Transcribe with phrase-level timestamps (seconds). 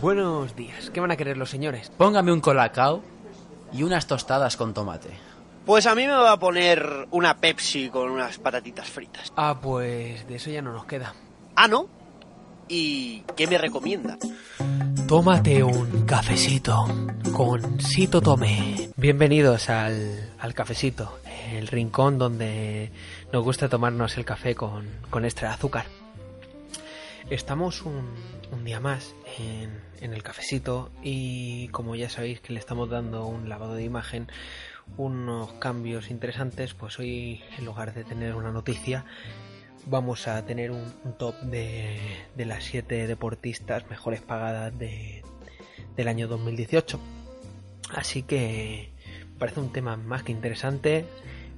[0.00, 0.88] Buenos días.
[0.90, 1.92] ¿Qué van a querer los señores?
[1.98, 3.02] Póngame un colacao
[3.70, 5.10] y unas tostadas con tomate.
[5.66, 9.30] Pues a mí me va a poner una Pepsi con unas patatitas fritas.
[9.36, 11.14] Ah, pues de eso ya no nos queda.
[11.54, 11.86] Ah, ¿no?
[12.66, 14.16] ¿Y qué me recomienda?
[15.06, 16.86] Tómate un cafecito
[17.34, 18.90] con Sito Tomé.
[18.96, 21.18] Bienvenidos al, al cafecito,
[21.52, 22.90] el rincón donde
[23.32, 25.84] nos gusta tomarnos el café con, con extra azúcar.
[27.30, 28.12] Estamos un,
[28.64, 33.74] día más en, el cafecito y como ya sabéis que le estamos dando un lavado
[33.74, 34.26] de imagen,
[34.96, 39.04] unos cambios interesantes, pues hoy en lugar de tener una noticia
[39.86, 42.00] vamos a tener un, top de,
[42.36, 45.22] las siete deportistas mejores pagadas de,
[45.94, 46.98] del año 2018.
[47.94, 48.92] Así que
[49.38, 51.06] parece un tema más que interesante.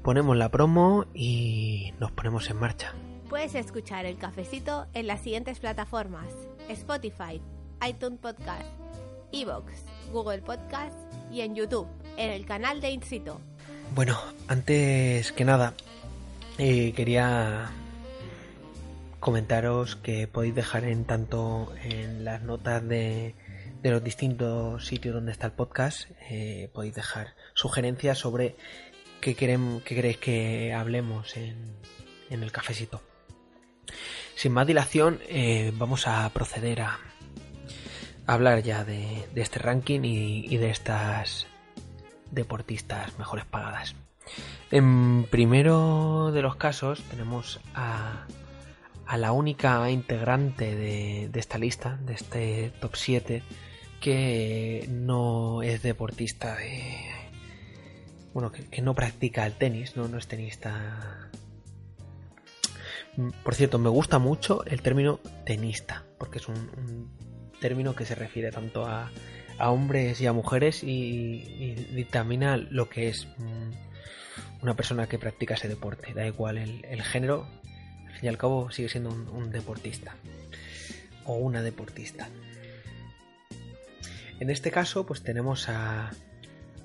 [0.02, 2.94] Ponemos la promo y nos ponemos en marcha.
[3.32, 6.26] Puedes escuchar el cafecito en las siguientes plataformas:
[6.68, 7.40] Spotify,
[7.82, 8.66] iTunes Podcast,
[9.32, 9.72] Evox,
[10.12, 10.94] Google Podcast
[11.32, 13.40] y en YouTube, en el canal de Incito.
[13.94, 15.72] Bueno, antes que nada,
[16.58, 17.70] eh, quería
[19.18, 23.34] comentaros que podéis dejar en tanto en las notas de,
[23.80, 28.56] de los distintos sitios donde está el podcast, eh, podéis dejar sugerencias sobre
[29.22, 31.78] qué, queremos, qué queréis que hablemos en,
[32.28, 33.00] en, el cafecito.
[34.34, 36.98] Sin más dilación, eh, vamos a proceder a,
[38.26, 41.46] hablar ya de, este ranking y, de estas
[42.30, 43.94] deportistas mejores pagadas.
[44.70, 48.26] En primero de los casos tenemos a
[49.18, 53.42] la única integrante de, esta lista, de este top 7,
[54.00, 57.10] que no es deportista de...
[58.32, 61.30] Bueno, que, no practica el tenis, no es tenista...
[63.44, 67.10] Por cierto, me gusta mucho el término tenista, porque es un,
[67.60, 69.10] término que se refiere tanto a,
[69.58, 73.28] a hombres y a mujeres y, y, dictamina lo que es
[74.62, 76.14] una persona que practica ese deporte.
[76.14, 77.46] Da igual el, género,
[78.22, 80.16] y al cabo sigue siendo un, un, deportista
[81.24, 82.28] o una deportista.
[84.40, 86.10] En este caso, pues tenemos a,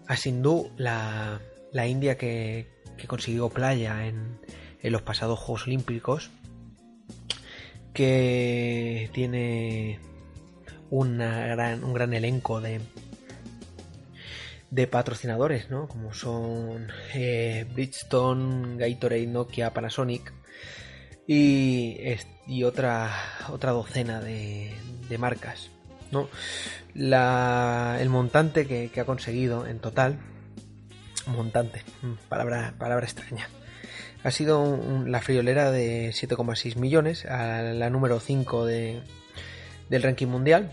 [0.07, 2.67] a Sindhu, la, la india que,
[2.97, 4.39] que, consiguió playa en,
[4.81, 6.31] en, los pasados Juegos Olímpicos,
[7.93, 9.99] que tiene
[10.89, 12.81] una gran, un gran elenco de,
[14.71, 15.87] de patrocinadores, ¿no?
[15.87, 20.33] Como son eh, Bridgestone, Gatorade, Nokia, Panasonic
[21.27, 21.97] y,
[22.47, 23.11] y otra,
[23.49, 24.73] otra docena de,
[25.09, 25.71] de marcas.
[26.11, 26.29] ¿no?
[26.93, 30.17] La, el montante que, que, ha conseguido en total,
[31.27, 31.83] montante,
[32.29, 33.49] palabra, palabra extraña,
[34.23, 39.01] ha sido un, la friolera de 7,6 millones, a la número 5 de,
[39.89, 40.71] del ranking mundial.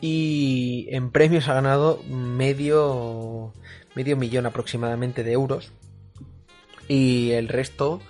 [0.00, 3.52] Y en premios ha ganado medio,
[3.94, 5.72] medio millón aproximadamente de euros.
[6.88, 8.00] Y el resto,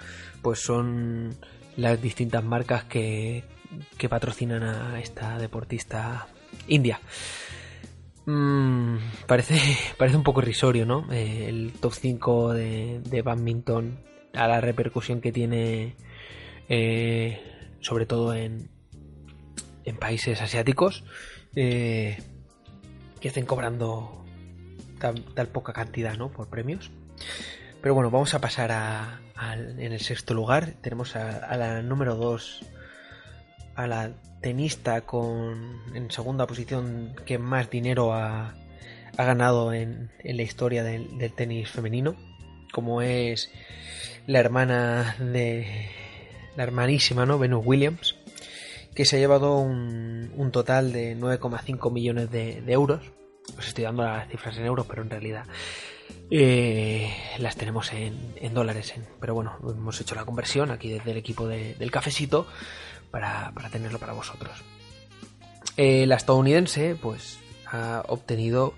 [0.43, 1.37] pues son
[1.77, 3.45] las distintas marcas que,
[3.99, 6.27] que patrocinan a esta deportista
[6.67, 7.01] india.
[8.27, 8.97] Mm,
[9.27, 9.59] parece,
[9.99, 11.11] parece un poco irrisorio, ¿no?
[11.13, 13.99] Eh, el top 5 de, de, badminton
[14.33, 15.97] a la repercusión que tiene,
[16.69, 17.41] eh,
[17.81, 18.71] sobre todo en,
[19.85, 21.05] en países asiáticos,
[21.55, 22.19] eh,
[23.21, 24.25] que estén cobrando
[24.99, 26.31] tan, tan poca cantidad, ¿no?
[26.31, 26.91] Por premios.
[27.81, 29.21] Pero bueno, vamos a pasar a,
[29.53, 30.73] en el sexto lugar.
[30.81, 32.63] Tenemos a, a la número 2,
[33.77, 38.55] a la tenista con en segunda posición que más dinero ha,
[39.17, 42.15] ha ganado en, en, la historia del, tenis femenino,
[42.73, 43.51] como es
[44.27, 45.89] la hermana de
[46.57, 47.39] la hermanísima, ¿no?
[47.39, 48.17] Venus Williams,
[48.95, 53.01] que se ha llevado un, un total de 9,5 millones de, euros.
[53.59, 55.45] Os estoy dando las cifras en euros, pero en realidad
[56.31, 58.95] eh, las tenemos en, en dólares.
[59.21, 62.47] Pero bueno, hemos hecho la conversión aquí desde el equipo de, del cafecito
[63.15, 64.65] para, para, tenerlo para vosotros.
[65.77, 67.39] Eh, la estadounidense, pues,
[67.71, 68.75] ha obtenido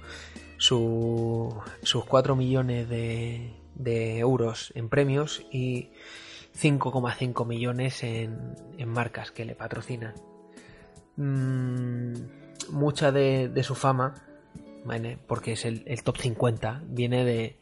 [0.58, 5.88] su, sus 4 millones de, de, euros en premios y
[6.54, 10.12] 5,5 millones en, en, marcas que le patrocinan.
[11.16, 12.12] Mm,
[12.72, 14.22] mucha de, su fama
[14.84, 15.16] ¿vale?
[15.26, 17.58] porque es el, el, top 50, viene de,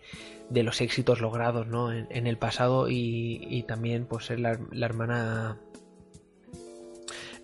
[0.50, 1.92] de los éxitos logrados ¿no?
[1.92, 5.60] en, el pasado y, y también pues ser la, la, hermana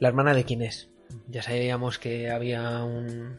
[0.00, 0.88] la hermana de quién es.
[1.29, 3.38] Ya sabíamos que había un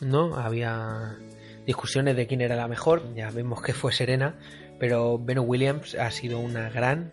[0.00, 1.18] no había
[1.66, 4.38] discusiones de quién era la mejor, ya vemos que fue Serena,
[4.78, 7.12] pero Beno Williams ha sido una gran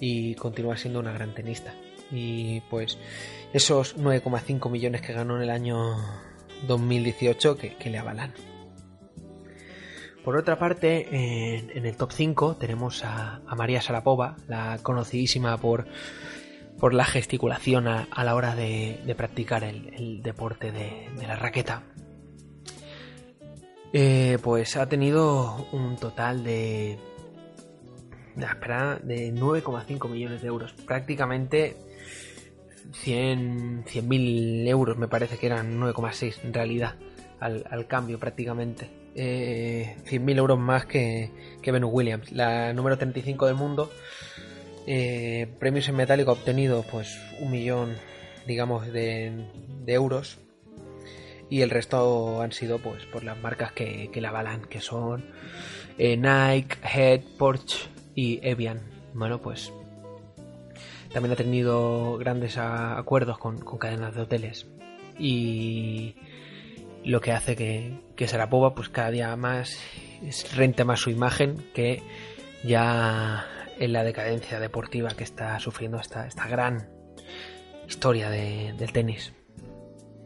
[0.00, 1.74] y continúa siendo una gran tenista.
[2.10, 2.98] Y pues
[3.52, 5.96] esos 9,5 millones que ganó en el año
[6.66, 8.34] 2018 que, que le avalan.
[10.24, 15.56] Por otra parte, en, en el top 5 tenemos a, a, María Sarapova, la conocidísima
[15.56, 15.86] por,
[16.78, 21.36] por la gesticulación a, a la hora de, de practicar el, el deporte de, la
[21.36, 21.82] raqueta.
[23.92, 26.98] Eh, pues ha tenido un total de,
[28.36, 30.72] de, espera, de 9,5 millones de euros.
[30.72, 31.76] Prácticamente
[32.92, 36.94] 100 100.000 euros, me parece que eran 9,6 en realidad,
[37.40, 43.46] al, al cambio prácticamente eh, 100.000 euros más que, que Venus Williams, la número 35
[43.46, 43.90] del mundo.
[44.90, 47.94] Eh, premios en metálico obtenido pues un millón
[48.46, 49.44] digamos de,
[49.86, 50.38] euros.
[51.50, 55.26] Y el resto han sido pues por las marcas que, la avalan que son
[55.98, 58.80] eh, Nike, Head, Porsche y Evian.
[59.12, 59.70] Bueno pues
[61.12, 64.66] también ha tenido grandes acuerdos con, con cadenas de hoteles.
[65.18, 66.16] Y
[67.04, 69.78] lo que hace que, que Sarapova pues cada día más
[70.56, 72.02] rente más su imagen que
[72.64, 73.46] ya
[73.78, 76.90] en la decadencia deportiva que está sufriendo esta, esta gran
[77.86, 79.32] historia de, del tenis.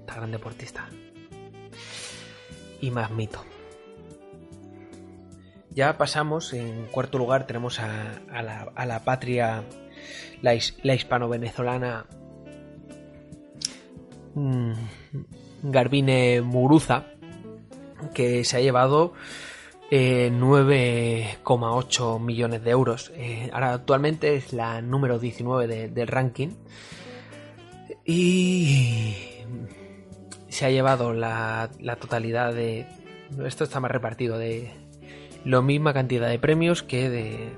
[0.01, 0.89] Esta gran deportista.
[2.81, 3.45] Y más mito.
[5.71, 9.65] Ya pasamos, en cuarto lugar tenemos a, la, a la, patria,
[10.43, 12.07] la, la hispano-venezolana
[14.35, 14.73] mmm,
[15.63, 17.07] Garbine Muruza,
[18.13, 19.15] que se ha llevado
[19.95, 23.13] eh, 9,8 millones de euros.
[23.15, 26.49] Eh, ahora actualmente es la número 19 de, del ranking.
[28.07, 29.15] Y
[30.49, 32.87] se ha llevado la, la, totalidad de...
[33.45, 34.71] Esto está más repartido de
[35.45, 37.51] la misma cantidad de premios que de...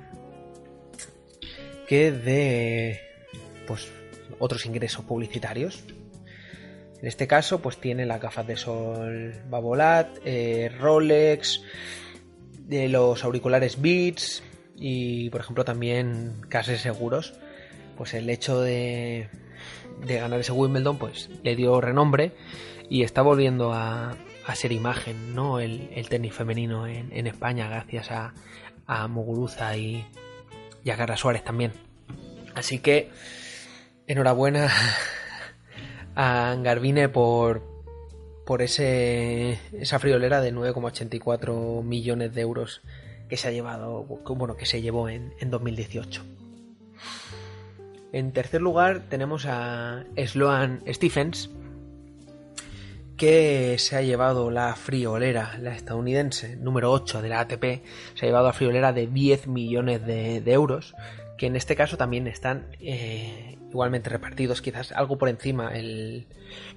[1.87, 3.00] que de...
[3.69, 3.92] pues
[4.40, 5.84] otros ingresos publicitarios.
[7.00, 11.62] En este caso, pues tiene las gafas de sol Babolat, eh, Rolex,
[12.66, 14.43] de los auriculares Beats
[14.76, 17.34] y, por ejemplo, también cases seguros.
[17.96, 19.28] Pues el hecho de,
[20.05, 22.32] de ganar ese Wimbledon, pues le dio renombre
[22.88, 24.16] y está volviendo a,
[24.46, 25.61] a ser imagen, ¿no?
[25.61, 28.34] El, el tenis femenino en, en, España, gracias a,
[28.87, 30.05] a Muguruza y,
[30.82, 31.72] y a Carla Suárez también.
[32.55, 33.11] Así que,
[34.06, 34.70] enhorabuena
[36.16, 37.74] a Garvine por,
[38.44, 42.82] por ese, esa friolera de 9,84 millones de euros
[43.29, 46.23] que se ha llevado, bueno, que se llevó en, en 2018.
[48.12, 51.50] En tercer lugar tenemos a Sloan Stephens,
[53.17, 57.82] que se ha llevado la friolera, la estadounidense, número 8 de la ATP,
[58.14, 60.94] se ha llevado la friolera de 10 millones de, de euros,
[61.38, 66.26] que en este caso también están eh, igualmente repartidos, quizás algo por encima el,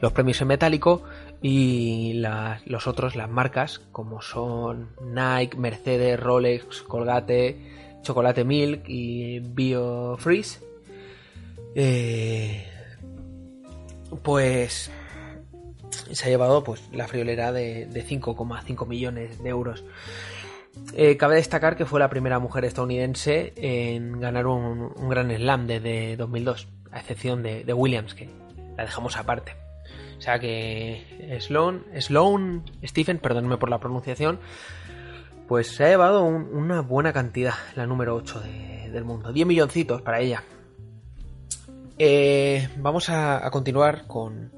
[0.02, 1.04] los premios en metálico
[1.42, 2.13] y
[2.66, 7.57] los otros, las marcas, como son Nike, Mercedes, Rolex, Colgate,
[8.01, 10.62] Chocolate Milk y BioFreeze.
[11.75, 12.66] Eh,
[14.24, 14.91] pues
[16.12, 19.84] se ha llevado pues la friolera de, de 5,5 millones de euros.
[20.94, 26.15] Eh, cabe destacar que fue la primera mujer estadounidense en ganar un, gran slam desde
[26.17, 28.29] 2002, a excepción de, Williams, que
[28.75, 29.53] la dejamos aparte.
[30.17, 34.39] O sea que Sloan, Sloan Stephen, perdónenme por la pronunciación,
[35.47, 39.31] pues se ha llevado un, una buena cantidad, la número 8 de, del mundo.
[39.31, 40.43] 10 milloncitos para ella.
[42.00, 44.51] Eh, vamos a, continuar con,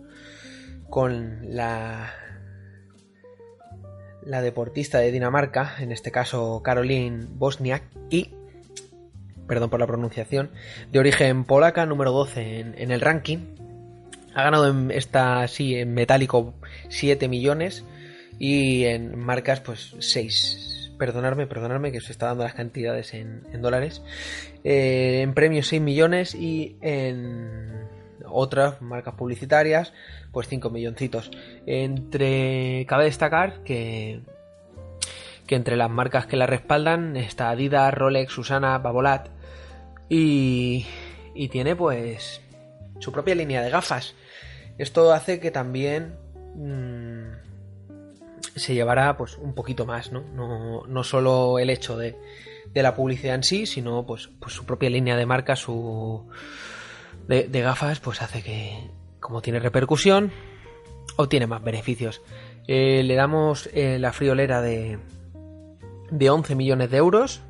[0.89, 2.13] con la,
[4.23, 8.33] la deportista de Dinamarca, en este caso Caroline Bosniak, y,
[9.47, 10.51] perdón por la pronunciación,
[10.91, 13.68] de origen polaca, número 12 en, en el ranking.
[14.33, 16.53] Ha ganado en esta, sí, en metálico
[16.89, 17.83] 7 millones
[18.37, 20.93] y en marcas pues 6.
[20.97, 24.01] Perdonadme, perdonadme que se está dando las cantidades en, dólares.
[24.63, 27.87] Eh, en premios 6 millones y en
[28.25, 29.93] otras marcas publicitarias
[30.31, 31.31] pues 5 milloncitos.
[31.65, 34.21] Entre cabe destacar que
[35.47, 39.29] que entre las marcas que la respaldan está Adidas, Rolex, Susana, Babolat
[40.07, 40.85] y
[41.33, 42.41] y tiene pues
[42.99, 44.15] su propia línea de gafas.
[44.77, 46.15] Esto hace que también
[46.55, 47.33] mmm,
[48.55, 50.21] se llevará pues un poquito más, ¿no?
[50.87, 52.15] No, solo el hecho de,
[52.73, 56.27] de la publicidad en sí, sino pues, pues su propia línea de marca, su
[57.27, 58.89] de, de gafas, pues hace que,
[59.19, 60.31] como tiene repercusión,
[61.15, 62.21] obtiene más beneficios.
[62.67, 64.99] Eh, le damos eh, la friolera de,
[66.11, 67.41] de 11 millones de euros,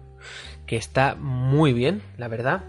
[0.65, 2.63] que está muy bien, la verdad.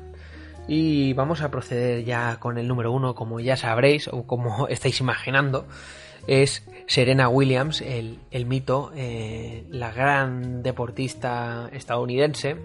[0.68, 5.00] Y vamos a proceder ya con el número uno, como ya sabréis o como estáis
[5.00, 5.66] imaginando,
[6.26, 12.56] es Serena Williams, el, el mito, eh, la gran deportista estadounidense.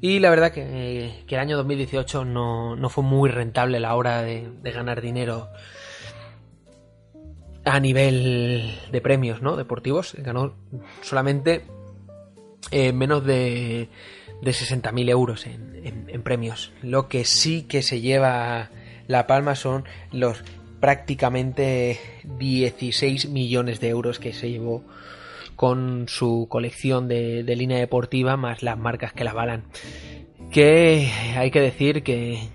[0.00, 4.22] Y la verdad que, que el año 2018 no, no, fue muy rentable la hora
[4.22, 5.48] de, de ganar dinero
[7.64, 9.56] a nivel de premios ¿no?
[9.56, 10.14] deportivos.
[10.18, 10.54] Ganó
[11.02, 11.66] solamente
[12.70, 13.88] eh, menos de,
[14.42, 16.72] de 60.000 euros en, en, premios.
[16.82, 18.70] Lo que sí que se lleva
[19.06, 20.42] la palma son los
[20.80, 21.98] prácticamente
[22.38, 24.84] 16 millones de euros que se llevó
[25.56, 29.64] con su colección de, de línea deportiva más las marcas que la avalan.
[30.50, 32.48] Que hay que decir que,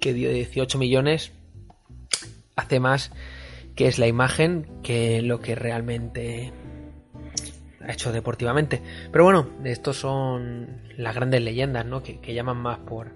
[0.00, 1.32] que 18 millones
[2.56, 3.10] hace más
[3.74, 6.52] que es la imagen que lo que realmente
[7.80, 8.82] ha hecho deportivamente.
[9.10, 12.02] Pero bueno, estos son las grandes leyendas, ¿no?
[12.02, 13.12] Que, que, llaman más por,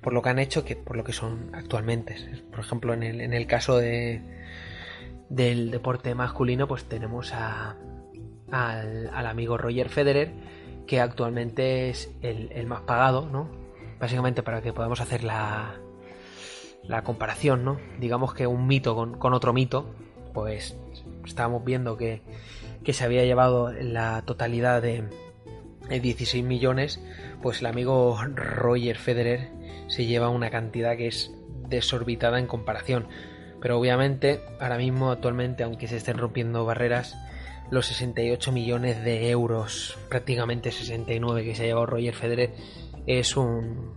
[0.00, 2.16] por lo que han hecho que por lo que son actualmente.
[2.50, 4.22] Por ejemplo, en el, en el caso de,
[5.28, 7.76] del deporte masculino, pues tenemos a,
[8.50, 10.32] al, amigo Roger Federer,
[10.86, 13.48] que actualmente es el, el más pagado, ¿no?
[13.98, 15.74] Básicamente para que podamos hacer la,
[16.84, 17.78] la comparación, ¿no?
[17.98, 19.92] Digamos que un mito con, con otro mito,
[20.32, 20.76] pues
[21.24, 22.22] estábamos viendo que,
[22.84, 25.04] que, se había llevado la totalidad de,
[25.88, 27.00] de 16 millones,
[27.42, 29.50] pues el amigo Roger Federer
[29.88, 31.32] se lleva una cantidad que es
[31.68, 33.08] desorbitada en comparación.
[33.60, 37.16] Pero obviamente, ahora mismo, actualmente, aunque se estén rompiendo barreras,
[37.70, 42.54] los 68 millones de euros, prácticamente 69 que se ha llevado Roger Federer,
[43.06, 43.94] es un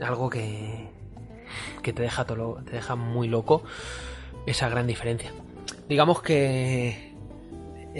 [0.00, 0.90] algo que,
[1.82, 3.62] que te deja, te deja muy loco
[4.46, 5.32] esa gran diferencia.
[5.88, 7.07] Digamos que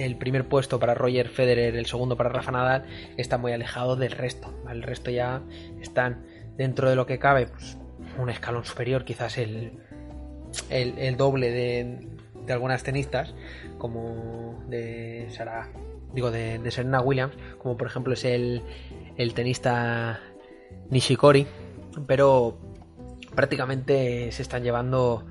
[0.05, 2.85] el primer puesto para Roger Federer, el segundo para Rafa Nadal,
[3.17, 4.55] está muy alejado del resto.
[4.71, 5.43] El resto ya
[5.81, 6.25] están
[6.57, 7.79] dentro de lo que cabe, pues,
[8.19, 9.73] un escalón superior, quizás el,
[10.71, 12.09] el, doble de,
[12.47, 13.35] de, algunas tenistas,
[13.79, 15.69] como de Sarah,
[16.15, 18.63] digo, de, de, Serena Williams, como por ejemplo es el,
[19.17, 20.21] el tenista
[20.91, 21.47] Nishikori,
[22.07, 22.59] pero
[23.35, 25.27] prácticamente se están llevando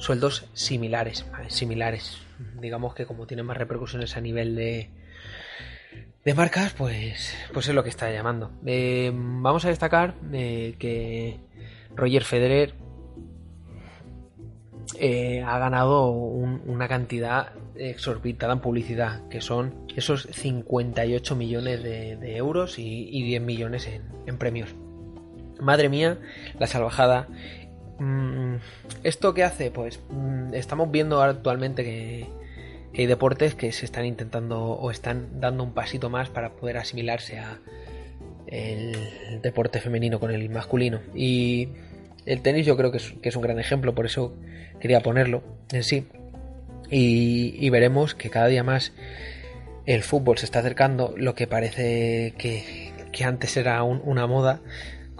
[0.00, 2.18] sueldos similares, similares.
[2.60, 4.90] Digamos que como tienen más repercusiones a nivel de,
[6.24, 8.50] de marcas, pues, pues es lo que está llamando.
[8.64, 11.38] Eh, vamos a destacar eh, que
[11.94, 12.74] Roger Federer
[14.98, 22.36] eh, ha ganado un, una cantidad exorbitada en publicidad, que son esos 58 millones de,
[22.36, 24.74] euros y, y, 10 millones en, en premios.
[25.60, 26.18] Madre mía,
[26.58, 27.28] la salvajada.
[28.00, 28.56] Mm,
[29.04, 29.70] ¿Esto qué hace?
[29.70, 32.26] Pues mm, estamos viendo actualmente que,
[32.96, 37.38] hay deportes que se están intentando o están dando un pasito más para poder asimilarse
[37.38, 37.60] a
[38.48, 41.00] el deporte femenino con el masculino.
[41.14, 41.68] Y
[42.26, 44.34] el tenis yo creo que es, un gran ejemplo, por eso
[44.80, 46.08] quería ponerlo en sí.
[46.90, 48.92] Y, veremos que cada día más
[49.86, 52.92] el fútbol se está acercando, lo que parece que,
[53.24, 54.60] antes era un, una moda,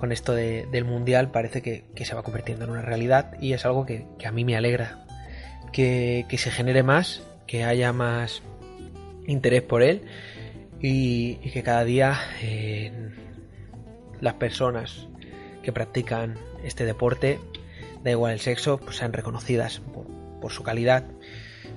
[0.01, 3.53] con esto de, del mundial parece que, que, se va convirtiendo en una realidad y
[3.53, 5.05] es algo que, que a mí me alegra.
[5.73, 8.43] Que, que, se genere más, que haya más
[9.27, 10.03] interés por él
[10.81, 12.91] y, que cada día eh,
[14.21, 15.07] las personas
[15.63, 17.39] que practican este deporte,
[18.03, 20.07] da igual el sexo, pues sean reconocidas por,
[20.41, 21.05] por su calidad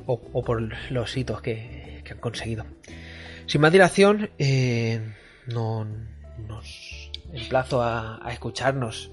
[0.06, 0.62] o, o, por
[0.92, 2.66] los hitos que, que han conseguido.
[3.46, 5.02] Sin más dilación, eh,
[5.46, 5.86] no
[6.48, 9.12] nos emplazo a, a escucharnos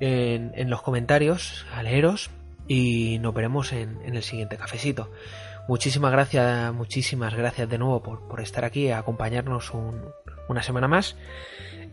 [0.00, 2.30] en, los comentarios, a leeros
[2.66, 5.10] y nos veremos en, el siguiente cafecito.
[5.68, 10.02] Muchísimas gracias, muchísimas gracias de nuevo por, por estar aquí, a acompañarnos un,
[10.48, 11.16] una semana más.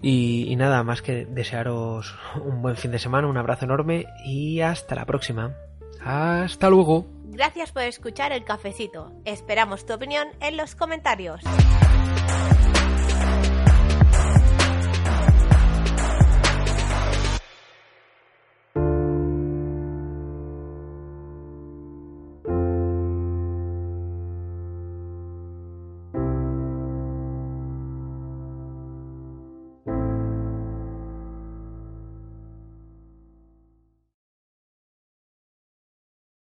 [0.03, 4.95] Y, nada más que desearos un buen fin de semana, un abrazo enorme y hasta
[4.95, 5.55] la próxima.
[6.03, 7.05] Hasta luego.
[7.25, 9.11] Gracias por escuchar el cafecito.
[9.25, 11.41] Esperamos tu opinión en los comentarios.